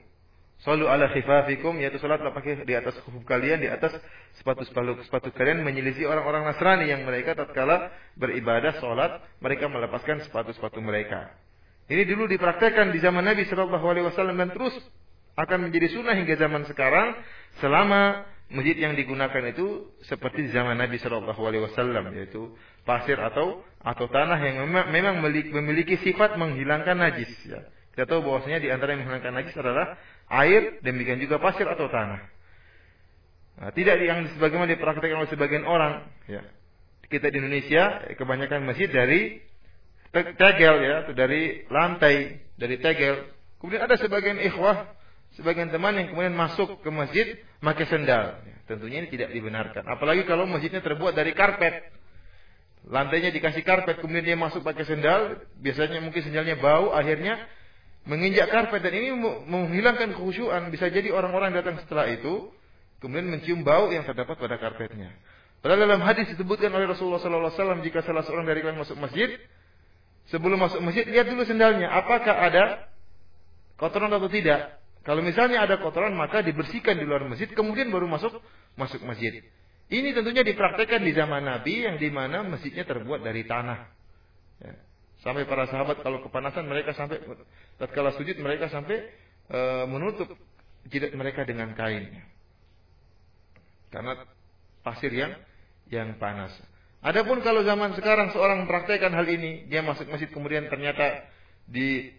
[0.60, 3.96] Salu ala khifafikum yaitu salatlah pakai di atas khufuf kalian di atas
[4.36, 7.88] sepatu sepatu kalian menyelisih orang-orang Nasrani yang mereka tatkala
[8.20, 11.32] beribadah salat mereka melepaskan sepatu-sepatu mereka.
[11.88, 14.76] Ini dulu dipraktekkan di zaman Nabi Shallallahu alaihi wasallam dan terus
[15.40, 17.16] akan menjadi sunnah hingga zaman sekarang
[17.64, 22.52] selama masjid yang digunakan itu seperti zaman Nabi Shallallahu alaihi wasallam yaitu
[22.84, 25.14] pasir atau atau tanah yang memang, memang
[25.56, 27.64] memiliki sifat menghilangkan najis ya.
[27.96, 29.98] Kita tahu bahwasanya di antara yang menghilangkan najis adalah
[30.30, 32.22] air, demikian juga pasir atau tanah.
[33.60, 36.06] Nah, tidak yang sebagaimana dipraktikkan oleh sebagian orang.
[36.30, 36.46] Ya.
[37.10, 39.42] Kita di Indonesia kebanyakan masjid dari
[40.14, 43.26] tegel ya, atau dari lantai, dari tegel.
[43.58, 44.94] Kemudian ada sebagian ikhwah,
[45.34, 47.26] sebagian teman yang kemudian masuk ke masjid
[47.58, 48.38] pakai sendal.
[48.40, 49.82] Ya, tentunya ini tidak dibenarkan.
[49.84, 51.98] Apalagi kalau masjidnya terbuat dari karpet.
[52.80, 57.36] Lantainya dikasih karpet, kemudian dia masuk pakai sendal, biasanya mungkin sendalnya bau, akhirnya
[58.08, 59.12] menginjak karpet dan ini
[59.48, 60.72] menghilangkan kekhusyuan.
[60.72, 62.48] Bisa jadi orang-orang datang setelah itu
[63.00, 65.12] kemudian mencium bau yang terdapat pada karpetnya.
[65.60, 69.36] Padahal dalam hadis disebutkan oleh Rasulullah SAW jika salah seorang dari kalian masuk masjid,
[70.32, 72.88] sebelum masuk masjid lihat dulu sendalnya, apakah ada
[73.76, 74.80] kotoran atau tidak.
[75.04, 78.40] Kalau misalnya ada kotoran maka dibersihkan di luar masjid, kemudian baru masuk
[78.76, 79.44] masuk masjid.
[79.90, 83.90] Ini tentunya dipraktekkan di zaman Nabi yang di mana masjidnya terbuat dari tanah.
[84.62, 84.74] Ya.
[85.20, 87.20] Sampai para sahabat kalau kepanasan mereka sampai
[87.80, 89.08] tatkala sujud mereka sampai
[89.48, 90.28] e, menutup
[90.92, 92.12] jidat mereka dengan kain.
[93.88, 94.20] Karena
[94.84, 95.32] pasir yang
[95.88, 96.52] yang panas.
[97.00, 101.24] Adapun kalau zaman sekarang seorang mempraktekkan hal ini, dia masuk masjid kemudian ternyata
[101.64, 102.12] di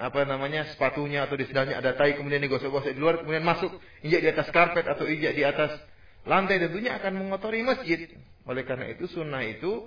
[0.00, 3.70] apa namanya sepatunya atau di sedangnya ada tai kemudian digosok-gosok di luar kemudian masuk
[4.02, 5.78] injak di atas karpet atau injak di atas
[6.26, 8.10] lantai tentunya akan mengotori masjid.
[8.48, 9.86] Oleh karena itu sunnah itu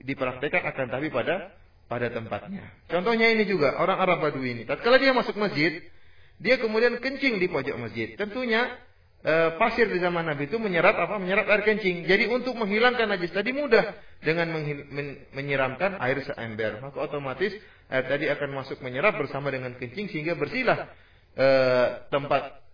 [0.00, 1.52] dipraktekkan akan tapi pada
[1.86, 2.64] pada tempatnya.
[2.88, 4.62] Contohnya ini juga orang Arab Badui ini.
[4.64, 5.84] Tatkala dia masuk masjid,
[6.40, 8.16] dia kemudian kencing di pojok masjid.
[8.16, 8.72] Tentunya
[9.20, 11.20] e, pasir di zaman Nabi itu menyerap apa?
[11.20, 12.08] Menyerap air kencing.
[12.08, 13.94] Jadi untuk menghilangkan najis tadi mudah
[14.24, 16.80] dengan men menyiramkan air seember.
[16.80, 17.52] Maka otomatis
[17.92, 20.88] air tadi akan masuk menyerap bersama dengan kencing sehingga bersihlah
[21.36, 21.48] e,
[22.08, 22.64] tempat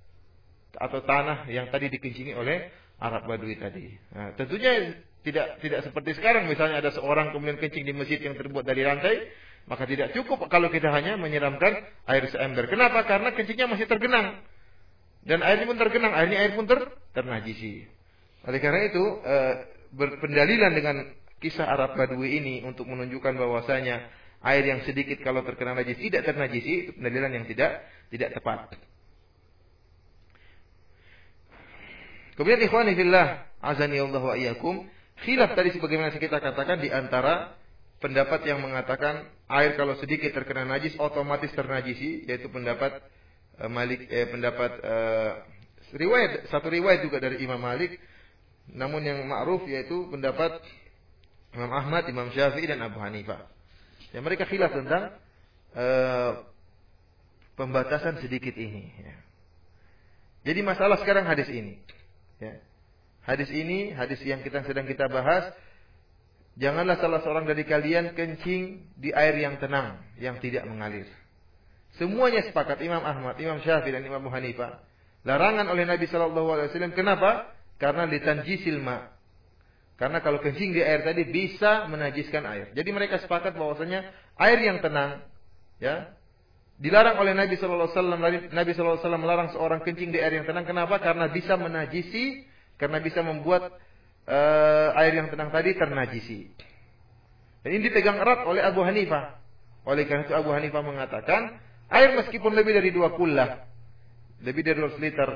[0.71, 2.71] atau tanah yang tadi dikencingi oleh
[3.01, 3.91] Arab Badui tadi.
[4.15, 8.65] Nah, tentunya tidak tidak seperti sekarang misalnya ada seorang kemudian kencing di masjid yang terbuat
[8.65, 9.29] dari lantai,
[9.69, 12.67] maka tidak cukup kalau kita hanya menyiramkan air seember.
[12.67, 13.05] Kenapa?
[13.05, 14.41] Karena kencingnya masih tergenang.
[15.21, 16.81] Dan airnya pun tergenang, airnya air pun ter,
[17.13, 17.85] ternajisi.
[18.49, 19.37] Oleh karena itu, e,
[19.93, 20.97] berpendalilan dengan
[21.45, 24.09] kisah Arab Badui ini untuk menunjukkan bahwasanya
[24.41, 28.81] air yang sedikit kalau terkena najis tidak ternajisi, itu pendalilan yang tidak tidak tepat.
[32.41, 34.89] Kemudian ikhwani fillah, azani Allah wa iyyakum,
[35.21, 37.53] Khilaf tadi sebagaimana kita katakan di antara
[38.01, 43.05] pendapat yang mengatakan air kalau sedikit terkena najis otomatis ternajisi yaitu pendapat
[43.61, 45.31] uh, Malik eh, pendapat uh,
[45.93, 48.01] riwayat satu riwayat juga dari Imam Malik
[48.73, 50.57] namun yang ma'ruf yaitu pendapat
[51.51, 53.43] Imam Ahmad, Imam Syafi'i dan Abu Hanifah.
[54.15, 55.19] Yang mereka khilaf tentang
[55.75, 56.47] uh,
[57.59, 58.87] pembatasan sedikit ini.
[59.03, 59.17] Ya.
[60.51, 61.83] Jadi masalah sekarang hadis ini.
[62.39, 62.63] Ya.
[63.31, 65.55] Hadis ini, hadis yang kita sedang kita bahas,
[66.59, 71.07] janganlah salah seorang dari kalian kencing di air yang tenang, yang tidak mengalir.
[71.95, 74.83] Semuanya sepakat Imam Ahmad, Imam Syafi'i dan Imam Hanifah.
[75.23, 76.91] Larangan oleh Nabi Wasallam.
[76.91, 77.55] Kenapa?
[77.79, 79.15] Karena ditanjisil ma.
[79.95, 82.75] Karena kalau kencing di air tadi bisa menajiskan air.
[82.75, 84.11] Jadi mereka sepakat bahwasanya
[84.43, 85.23] air yang tenang,
[85.79, 86.19] ya,
[86.83, 88.51] dilarang oleh Nabi Shallallahu Alaihi.
[88.51, 90.67] Nabi Wasallam melarang seorang kencing di air yang tenang.
[90.67, 90.99] Kenapa?
[90.99, 92.50] Karena bisa menajisi,
[92.81, 93.69] karena bisa membuat
[94.25, 96.49] uh, air yang tenang tadi ternajisi.
[97.61, 99.37] Dan ini dipegang erat oleh Abu Hanifah.
[99.85, 101.61] Oleh karena itu Abu Hanifah mengatakan,
[101.93, 103.69] air meskipun lebih dari dua kullah,
[104.41, 105.31] lebih dari 200 liter,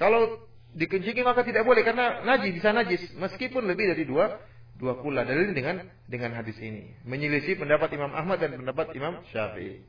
[0.00, 4.38] kalau dikencingi maka tidak boleh karena najis bisa najis meskipun lebih dari dua
[4.78, 9.82] dua kula dalil dengan dengan hadis ini menyelisih pendapat Imam Ahmad dan pendapat Imam Syafi'i.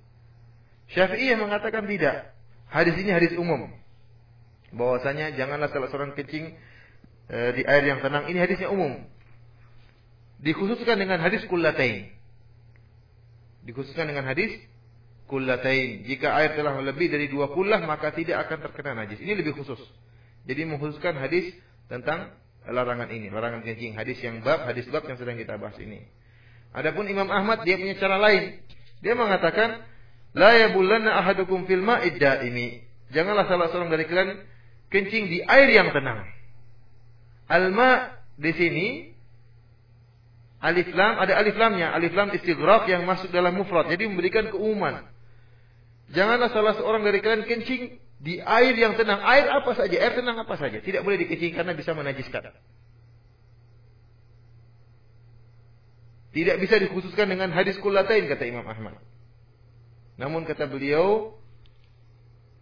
[0.89, 2.34] Syafi'i yang mengatakan tidak.
[2.73, 3.69] Hadis ini hadis umum.
[4.73, 6.53] Bahwasanya janganlah salah seorang kencing
[7.29, 8.29] e, di air yang tenang.
[8.29, 9.01] Ini hadisnya umum.
[10.39, 12.13] Dikhususkan dengan hadis kullatain.
[13.65, 14.55] Dikhususkan dengan hadis
[15.27, 16.05] kullatain.
[16.05, 19.19] Jika air telah lebih dari dua kullah maka tidak akan terkena najis.
[19.19, 19.79] Ini lebih khusus.
[20.47, 21.53] Jadi mengkhususkan hadis
[21.91, 22.34] tentang
[22.65, 23.97] larangan ini, larangan kencing.
[23.97, 26.05] Hadis yang bab, hadis bab yang sedang kita bahas ini.
[26.73, 28.62] Adapun Imam Ahmad dia punya cara lain.
[29.01, 29.82] Dia mengatakan,
[30.38, 32.86] la yabulanna ahadukum fil ini.
[33.10, 34.38] Janganlah salah seorang dari kalian
[34.89, 36.25] kencing di air yang tenang.
[37.49, 38.88] Alma di sini
[40.62, 43.89] alif lam ada alif lamnya, alif lam istighraq yang masuk dalam mufrad.
[43.89, 45.06] Jadi memberikan keumuman.
[46.10, 49.21] Janganlah salah seorang dari kalian kencing di air yang tenang.
[49.21, 50.82] Air apa saja, air tenang apa saja.
[50.82, 52.52] Tidak boleh dikencing karena bisa menajiskan.
[56.30, 59.02] Tidak bisa dikhususkan dengan hadis kullatain kata Imam Ahmad.
[60.19, 61.38] Namun kata beliau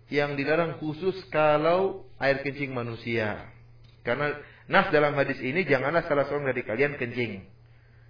[0.07, 3.51] yang dilarang khusus kalau air kencing manusia.
[4.07, 4.39] Karena
[4.71, 7.43] nas dalam hadis ini janganlah salah seorang dari kalian kencing.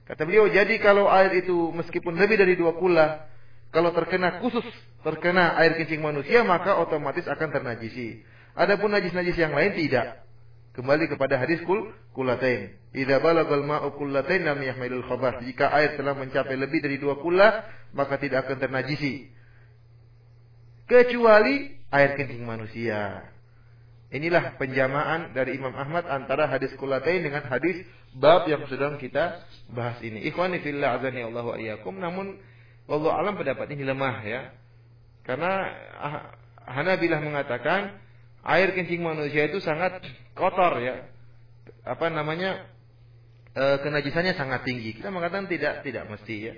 [0.08, 3.28] Kata beliau, jadi kalau air itu meskipun lebih dari dua kula,
[3.76, 4.64] kalau terkena khusus
[5.04, 8.24] terkena air kencing manusia maka otomatis akan ternajisi.
[8.58, 10.26] Adapun najis-najis yang lain tidak.
[10.74, 12.78] Kembali kepada hadis kul kulatain.
[12.94, 15.42] Idza balagal ma'u kullatain lam yahmilul khabath.
[15.46, 19.30] Jika air telah mencapai lebih dari dua kula, maka tidak akan ternajisi.
[20.86, 23.28] Kecuali air kencing manusia.
[24.08, 27.84] Inilah penjamaan dari Imam Ahmad antara hadis kulatain dengan hadis
[28.16, 30.24] bab yang sedang kita bahas ini.
[30.32, 32.00] Ikhwani fillah azani Allahu ayyakum.
[32.00, 32.40] Namun
[32.88, 34.42] Allah alam pendapat ini lemah ya.
[35.28, 35.52] Karena
[36.00, 36.24] ah,
[36.68, 37.96] Hanabilah mengatakan
[38.44, 40.04] air kencing manusia itu sangat
[40.36, 41.08] kotor ya.
[41.88, 42.68] Apa namanya?
[43.56, 45.00] E, kenajisannya sangat tinggi.
[45.00, 46.54] Kita mengatakan tidak tidak mesti ya.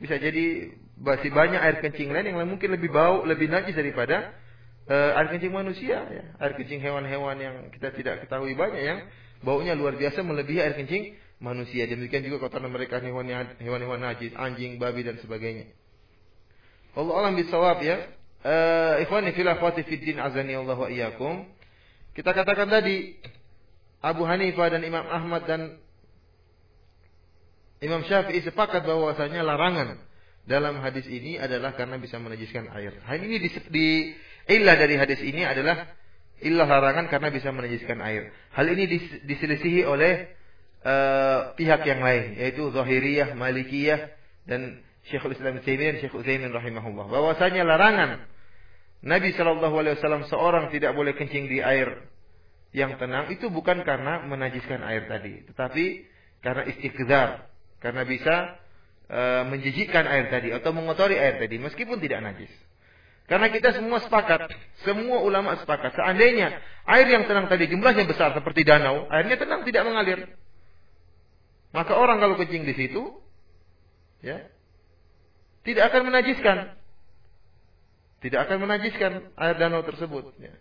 [0.00, 4.36] Bisa jadi masih banyak air kencing lain yang mungkin lebih bau, lebih najis daripada
[4.88, 6.24] e, air kencing manusia ya.
[6.40, 8.98] Air kencing hewan-hewan yang kita tidak ketahui banyak yang
[9.42, 11.86] baunya luar biasa melebihi air kencing manusia.
[11.90, 15.70] Demikian juga kotoran mereka hewan-hewan najis, anjing, babi dan sebagainya.
[16.94, 17.98] Allah alam bisawab ya.
[18.42, 21.46] Uh, ikhwani fil akhwati fid din azani Allah wa iyyakum.
[22.12, 23.16] Kita katakan tadi
[24.02, 25.78] Abu Hanifah dan Imam Ahmad dan
[27.82, 29.98] Imam Syafi'i sepakat bahwasanya larangan
[30.46, 32.98] dalam hadis ini adalah karena bisa menajiskan air.
[33.06, 33.88] Hal ini di, di
[34.48, 35.90] ilah dari hadis ini adalah
[36.42, 38.34] ilah larangan karena bisa menajiskan air.
[38.54, 40.30] Hal ini dis, diselisihi oleh
[40.82, 44.10] uh, pihak yang lain yaitu Zahiriyah, Malikiyah
[44.46, 47.10] dan Syekhul Islam Taimin dan Syekh Utsaimin rahimahullah.
[47.10, 48.22] Bahwasanya larangan
[49.02, 52.06] Nabi Wasallam seorang tidak boleh kencing di air
[52.70, 55.84] yang tenang itu bukan karena menajiskan air tadi, tetapi
[56.40, 57.50] karena istiqzar,
[57.82, 58.56] karena bisa
[59.10, 62.48] e, menjijikkan air tadi atau mengotori air tadi meskipun tidak najis.
[63.30, 64.50] Karena kita semua sepakat,
[64.82, 69.86] semua ulama sepakat, seandainya air yang tenang tadi jumlahnya besar seperti danau, airnya tenang tidak
[69.86, 70.26] mengalir.
[71.72, 73.02] Maka orang kalau kencing di situ,
[74.20, 74.44] ya,
[75.62, 76.76] tidak akan menajiskan.
[78.22, 80.30] Tidak akan menajiskan air danau tersebut.
[80.38, 80.54] Ya.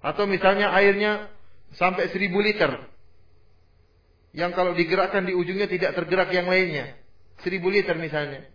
[0.00, 1.28] Atau misalnya airnya
[1.76, 2.86] sampai seribu liter.
[4.36, 6.96] Yang kalau digerakkan di ujungnya tidak tergerak yang lainnya.
[7.44, 8.48] Seribu liter misalnya.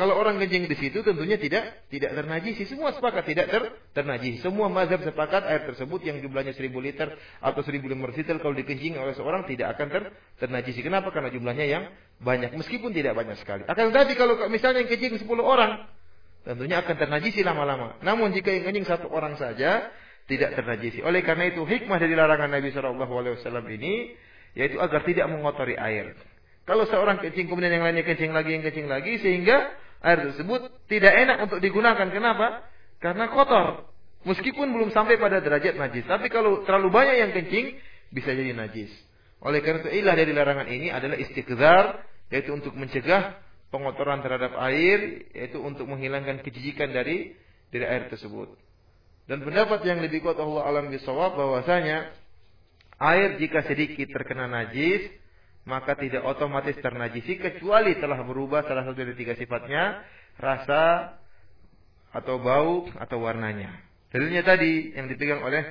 [0.00, 2.64] Kalau orang kencing di situ tentunya tidak tidak ternajisi.
[2.64, 4.40] Semua sepakat tidak ter, ternajisi.
[4.40, 7.12] Semua mazhab sepakat air tersebut yang jumlahnya 1000 liter
[7.44, 10.02] atau 1500 liter kalau dikencing oleh seorang tidak akan ter,
[10.40, 10.80] ternajisi.
[10.80, 11.12] Kenapa?
[11.12, 11.84] Karena jumlahnya yang
[12.16, 13.68] banyak meskipun tidak banyak sekali.
[13.68, 15.84] Akan tetapi kalau misalnya yang kencing 10 orang
[16.48, 18.00] tentunya akan ternajisi lama-lama.
[18.00, 19.92] Namun jika yang kencing satu orang saja
[20.24, 21.04] tidak ternajisi.
[21.04, 24.16] Oleh karena itu hikmah dari larangan Nabi Shallallahu alaihi wasallam ini
[24.56, 26.16] yaitu agar tidak mengotori air.
[26.64, 31.12] Kalau seorang kencing kemudian yang lainnya kencing lagi yang kencing lagi sehingga air tersebut tidak
[31.12, 32.08] enak untuk digunakan.
[32.08, 32.64] Kenapa?
[33.00, 33.88] Karena kotor.
[34.24, 36.04] Meskipun belum sampai pada derajat najis.
[36.04, 37.80] Tapi kalau terlalu banyak yang kencing,
[38.12, 38.92] bisa jadi najis.
[39.40, 43.40] Oleh karena itu ilah dari larangan ini adalah istiqzar, yaitu untuk mencegah
[43.72, 47.32] pengotoran terhadap air, yaitu untuk menghilangkan kejijikan dari
[47.72, 48.52] dari air tersebut.
[49.24, 52.12] Dan pendapat yang lebih kuat Allah alam bisawab bahwasanya
[53.00, 55.08] air jika sedikit terkena najis
[55.70, 60.02] maka tidak otomatis ternajisi kecuali telah berubah salah satu dari tiga sifatnya
[60.34, 61.14] rasa
[62.10, 63.70] atau bau atau warnanya.
[64.10, 65.62] Dalilnya tadi yang dipegang oleh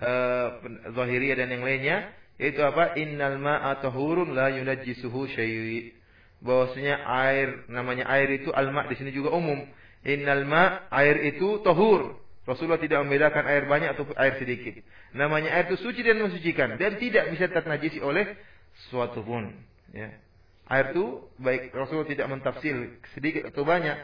[0.00, 0.48] uh,
[0.96, 2.08] Zahiriyah dan yang lainnya
[2.40, 2.96] yaitu apa?
[2.96, 5.92] Innal ma'a tahurun la yunajjisuhu syai'.
[6.42, 9.62] Bahwasanya air namanya air itu alma di sini juga umum.
[10.02, 14.82] Innal ma air itu tahur, Rasulullah tidak membedakan air banyak atau air sedikit.
[15.14, 18.34] Namanya air itu suci dan mensucikan dan tidak bisa ternajisi oleh
[18.90, 19.50] suatu pun.
[19.92, 20.12] Ya.
[20.72, 22.74] Air itu baik Rasulullah tidak mentafsir
[23.12, 23.98] sedikit atau banyak.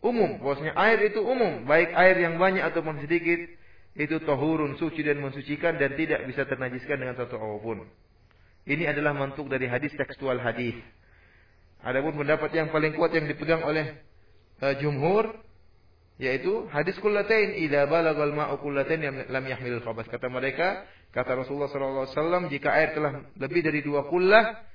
[0.00, 3.36] Umum, bahwasanya air itu umum, baik air yang banyak ataupun sedikit
[3.96, 7.78] itu tohurun suci dan mensucikan dan tidak bisa ternajiskan dengan satu apa pun.
[8.68, 10.76] Ini adalah mantuk dari hadis tekstual hadis.
[11.80, 13.96] Adapun pendapat yang paling kuat yang dipegang oleh
[14.60, 15.32] uh, jumhur
[16.16, 22.48] yaitu hadis kullatain idza balagal ma'u kullatain lam yahmilul khabas kata mereka kata Rasulullah wasallam
[22.48, 24.66] jika air telah lebih dari dua kullah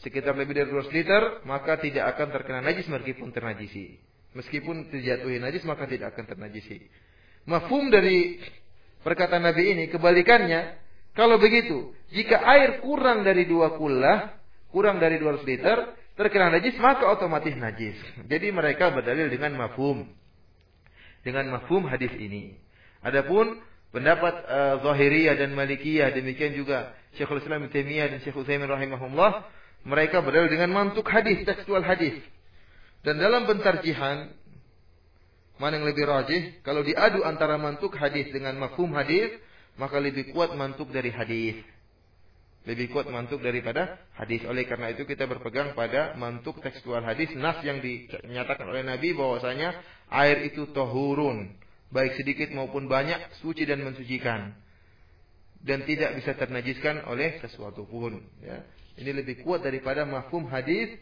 [0.00, 4.00] sekitar lebih dari 200 liter maka tidak akan terkena najis meskipun ternajisi.
[4.32, 6.88] Meskipun terjatuhi najis maka tidak akan ternajisi.
[7.44, 8.40] Mafhum dari
[9.04, 10.78] perkataan Nabi ini kebalikannya
[11.12, 15.76] kalau begitu jika air kurang dari dua kullah kurang dari 200 liter
[16.16, 17.96] terkena najis maka otomatis najis.
[18.24, 20.08] Jadi mereka berdalil dengan mafhum.
[21.20, 22.56] Dengan mafhum hadis ini.
[23.04, 29.46] Adapun pendapat uh, Zahiriyah dan Malikiyah demikian juga Syekhul Islam Taimiyah dan Syekh Utsaimin rahimahullah
[29.82, 32.20] mereka berdalil dengan mantuk hadis, tekstual hadis.
[33.00, 34.28] Dan dalam pentarjihan
[35.60, 36.42] mana yang lebih rajih?
[36.64, 39.28] Kalau diadu antara mantuk hadis dengan mafhum hadis,
[39.76, 41.60] maka lebih kuat mantuk dari hadis.
[42.68, 44.44] Lebih kuat mantuk daripada hadis.
[44.44, 49.80] Oleh karena itu kita berpegang pada mantuk tekstual hadis nas yang dinyatakan oleh Nabi bahwasanya
[50.12, 51.56] air itu tohurun,
[51.90, 54.54] baik sedikit maupun banyak, suci dan mensucikan.
[55.60, 58.16] Dan tidak bisa ternajiskan oleh sesuatu pun.
[58.40, 58.64] Ya.
[58.96, 60.96] Ini lebih kuat daripada mafhum hadis.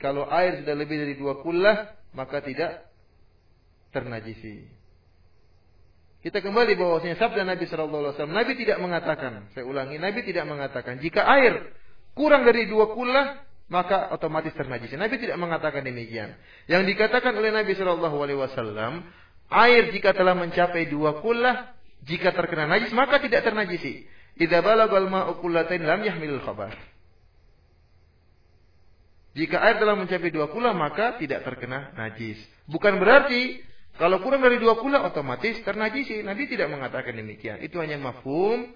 [0.00, 2.88] Kalau air sudah lebih dari dua kullah, maka tidak
[3.92, 4.64] ternajisi.
[6.22, 11.26] Kita kembali bahwasanya sabda Nabi Wasallam, Nabi tidak mengatakan, saya ulangi, Nabi tidak mengatakan jika
[11.26, 11.74] air
[12.14, 14.92] kurang dari dua kullah maka otomatis ternajis.
[15.00, 16.36] Nabi tidak mengatakan demikian.
[16.68, 19.08] Yang dikatakan oleh Nabi Shallallahu Alaihi Wasallam,
[19.52, 24.08] air jika telah mencapai dua kullah, jika terkena najis maka tidak ternajisi.
[24.40, 26.72] Idza balagal ma'u kullatain lam yahmilul khabar.
[29.32, 32.36] Jika air telah mencapai dua kullah maka tidak terkena najis.
[32.68, 33.60] Bukan berarti
[34.00, 36.24] kalau kurang dari dua kullah otomatis ternajisi.
[36.24, 37.60] Nabi tidak mengatakan demikian.
[37.60, 38.72] Itu hanya mafhum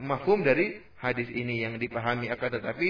[0.00, 2.88] mafhum dari hadis ini yang dipahami akan tetapi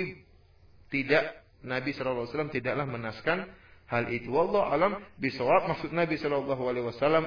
[0.94, 3.50] tidak Nabi SAW tidaklah menaskan
[3.90, 4.30] hal itu.
[4.30, 6.46] Wallah alam bisawab maksud Nabi SAW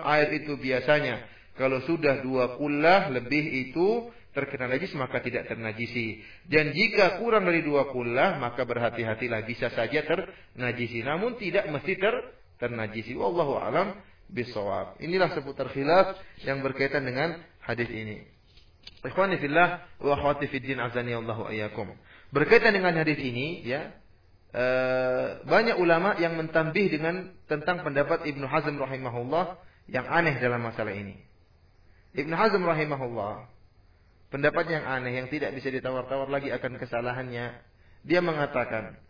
[0.08, 1.22] air itu biasanya
[1.60, 6.24] kalau sudah dua kullah lebih itu terkena najis maka tidak ternajisi.
[6.50, 11.06] Dan jika kurang dari dua kullah maka berhati-hatilah bisa saja ternajisi.
[11.06, 12.16] Namun tidak mesti ter
[12.58, 13.14] ternajisi.
[13.14, 13.94] Wallahu alam
[14.32, 14.98] bisawab.
[15.04, 18.26] Inilah seputar khilaf yang berkaitan dengan hadis ini.
[19.04, 21.92] Ikhwani fillah wa akhwati fid din azani Allahu ayyakum.
[22.34, 23.94] Berkaitan dengan hadis ini, ya,
[24.54, 24.66] e,
[25.44, 29.58] banyak ulama yang mentambih dengan tentang pendapat Ibnu Hazm rahimahullah
[29.90, 31.18] yang aneh dalam masalah ini.
[32.14, 33.50] Ibnu Hazm rahimahullah,
[34.30, 37.58] pendapat yang aneh yang tidak bisa ditawar-tawar lagi akan kesalahannya,
[38.06, 39.02] dia mengatakan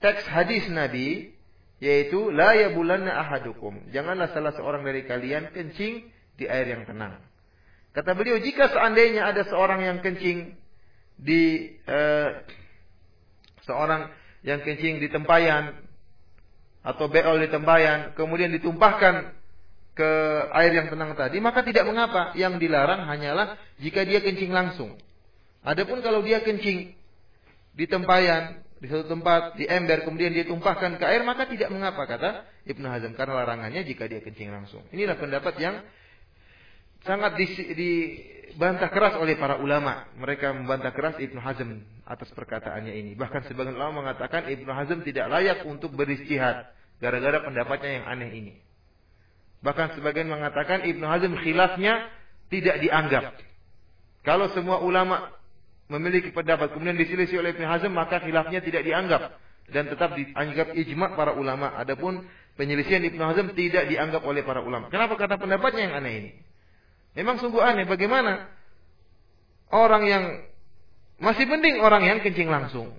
[0.00, 1.36] teks hadis Nabi
[1.78, 3.92] yaitu la yabulanna ahadukum.
[3.94, 7.22] Janganlah salah seorang dari kalian kencing di air yang tenang.
[7.94, 10.54] Kata beliau, jika seandainya ada seorang yang kencing
[11.18, 12.30] di eh,
[13.66, 14.10] seorang
[14.46, 15.74] yang kencing di tempayan
[16.86, 19.34] atau beol di tempayan kemudian ditumpahkan
[19.98, 20.10] ke
[20.54, 22.30] air yang tenang tadi maka tidak mengapa.
[22.38, 24.94] Yang dilarang hanyalah jika dia kencing langsung.
[25.66, 26.94] Adapun kalau dia kencing
[27.74, 32.06] di tempayan di satu tempat di ember kemudian dia tumpahkan ke air maka tidak mengapa
[32.06, 33.18] kata Ibnu Hazm.
[33.18, 34.86] Karena larangannya jika dia kencing langsung.
[34.94, 35.82] Inilah pendapat yang
[37.08, 37.90] sangat di, di
[38.58, 40.10] dibantah keras oleh para ulama.
[40.18, 43.14] Mereka membantah keras Ibnu Hazm atas perkataannya ini.
[43.14, 46.66] Bahkan sebagian ulama mengatakan Ibnu Hazm tidak layak untuk beristihad
[46.98, 48.52] gara-gara pendapatnya yang aneh ini.
[49.62, 52.10] Bahkan sebagian mengatakan Ibnu Hazm khilafnya
[52.50, 53.38] tidak dianggap.
[54.26, 55.30] Kalau semua ulama
[55.86, 59.38] memiliki pendapat kemudian diselisih oleh Ibnu Hazm maka khilafnya tidak dianggap
[59.70, 61.78] dan tetap dianggap ijma para ulama.
[61.78, 62.26] Adapun
[62.58, 64.90] penyelisihan Ibnu Hazm tidak dianggap oleh para ulama.
[64.90, 65.14] Kenapa?
[65.14, 66.30] Karena pendapatnya yang aneh ini.
[67.18, 68.46] Memang sungguh aneh bagaimana
[69.74, 70.24] orang yang
[71.18, 72.94] masih mending orang yang kencing langsung.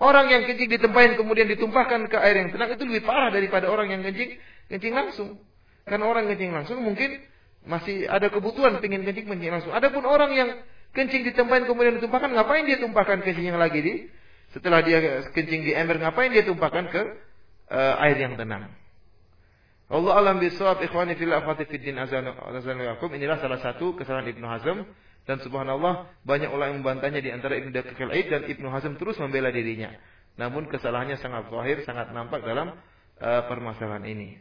[0.00, 3.92] Orang yang kencing ditempahin kemudian ditumpahkan ke air yang tenang itu lebih parah daripada orang
[3.92, 4.40] yang kencing
[4.72, 5.36] kencing langsung.
[5.84, 7.20] Karena orang kencing langsung mungkin
[7.68, 9.76] masih ada kebutuhan pengen kencing kencing langsung.
[9.76, 10.48] Adapun orang yang
[10.96, 13.94] kencing ditempahin kemudian ditumpahkan, ngapain dia tumpahkan kencing yang lagi di
[14.56, 17.02] setelah dia kencing di ember, ngapain dia tumpahkan ke
[17.68, 18.68] uh, air yang tenang?
[19.92, 24.88] Allah alam bisawab ikhwani fil afati fid din azanakum inilah salah satu kesalahan Ibnu Hazm
[25.28, 29.20] dan subhanallah banyak ulama yang membantahnya di antara Ibnu Daqiq al dan Ibnu Hazm terus
[29.20, 29.92] membela dirinya.
[30.40, 32.72] Namun kesalahannya sangat zahir, sangat nampak dalam
[33.20, 34.40] uh, permasalahan ini.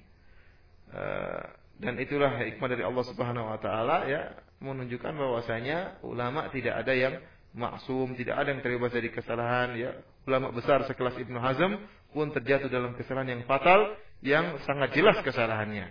[0.88, 1.43] Uh,
[1.84, 4.32] dan itulah hikmah dari Allah Subhanahu wa taala ya
[4.64, 7.20] menunjukkan bahwasanya ulama tidak ada yang
[7.52, 9.91] maksum, tidak ada yang terbebas dari kesalahan ya.
[10.24, 11.76] Ulama besar sekelas Ibnu Hazm
[12.16, 15.89] pun terjatuh dalam kesalahan yang fatal yang sangat jelas kesalahannya.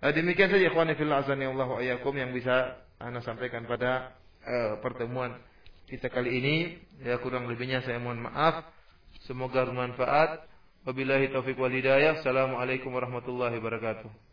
[0.00, 5.36] Uh, demikian saja ikhwani fillah azani Allah wa yang bisa Anda sampaikan pada uh, pertemuan
[5.88, 6.56] kita kali ini.
[7.04, 8.64] Ya kurang lebihnya saya mohon maaf.
[9.24, 10.46] Semoga bermanfaat.
[10.88, 12.20] Wabillahi taufiq wal hidayah.
[12.20, 14.29] Assalamualaikum warahmatullahi wabarakatuh.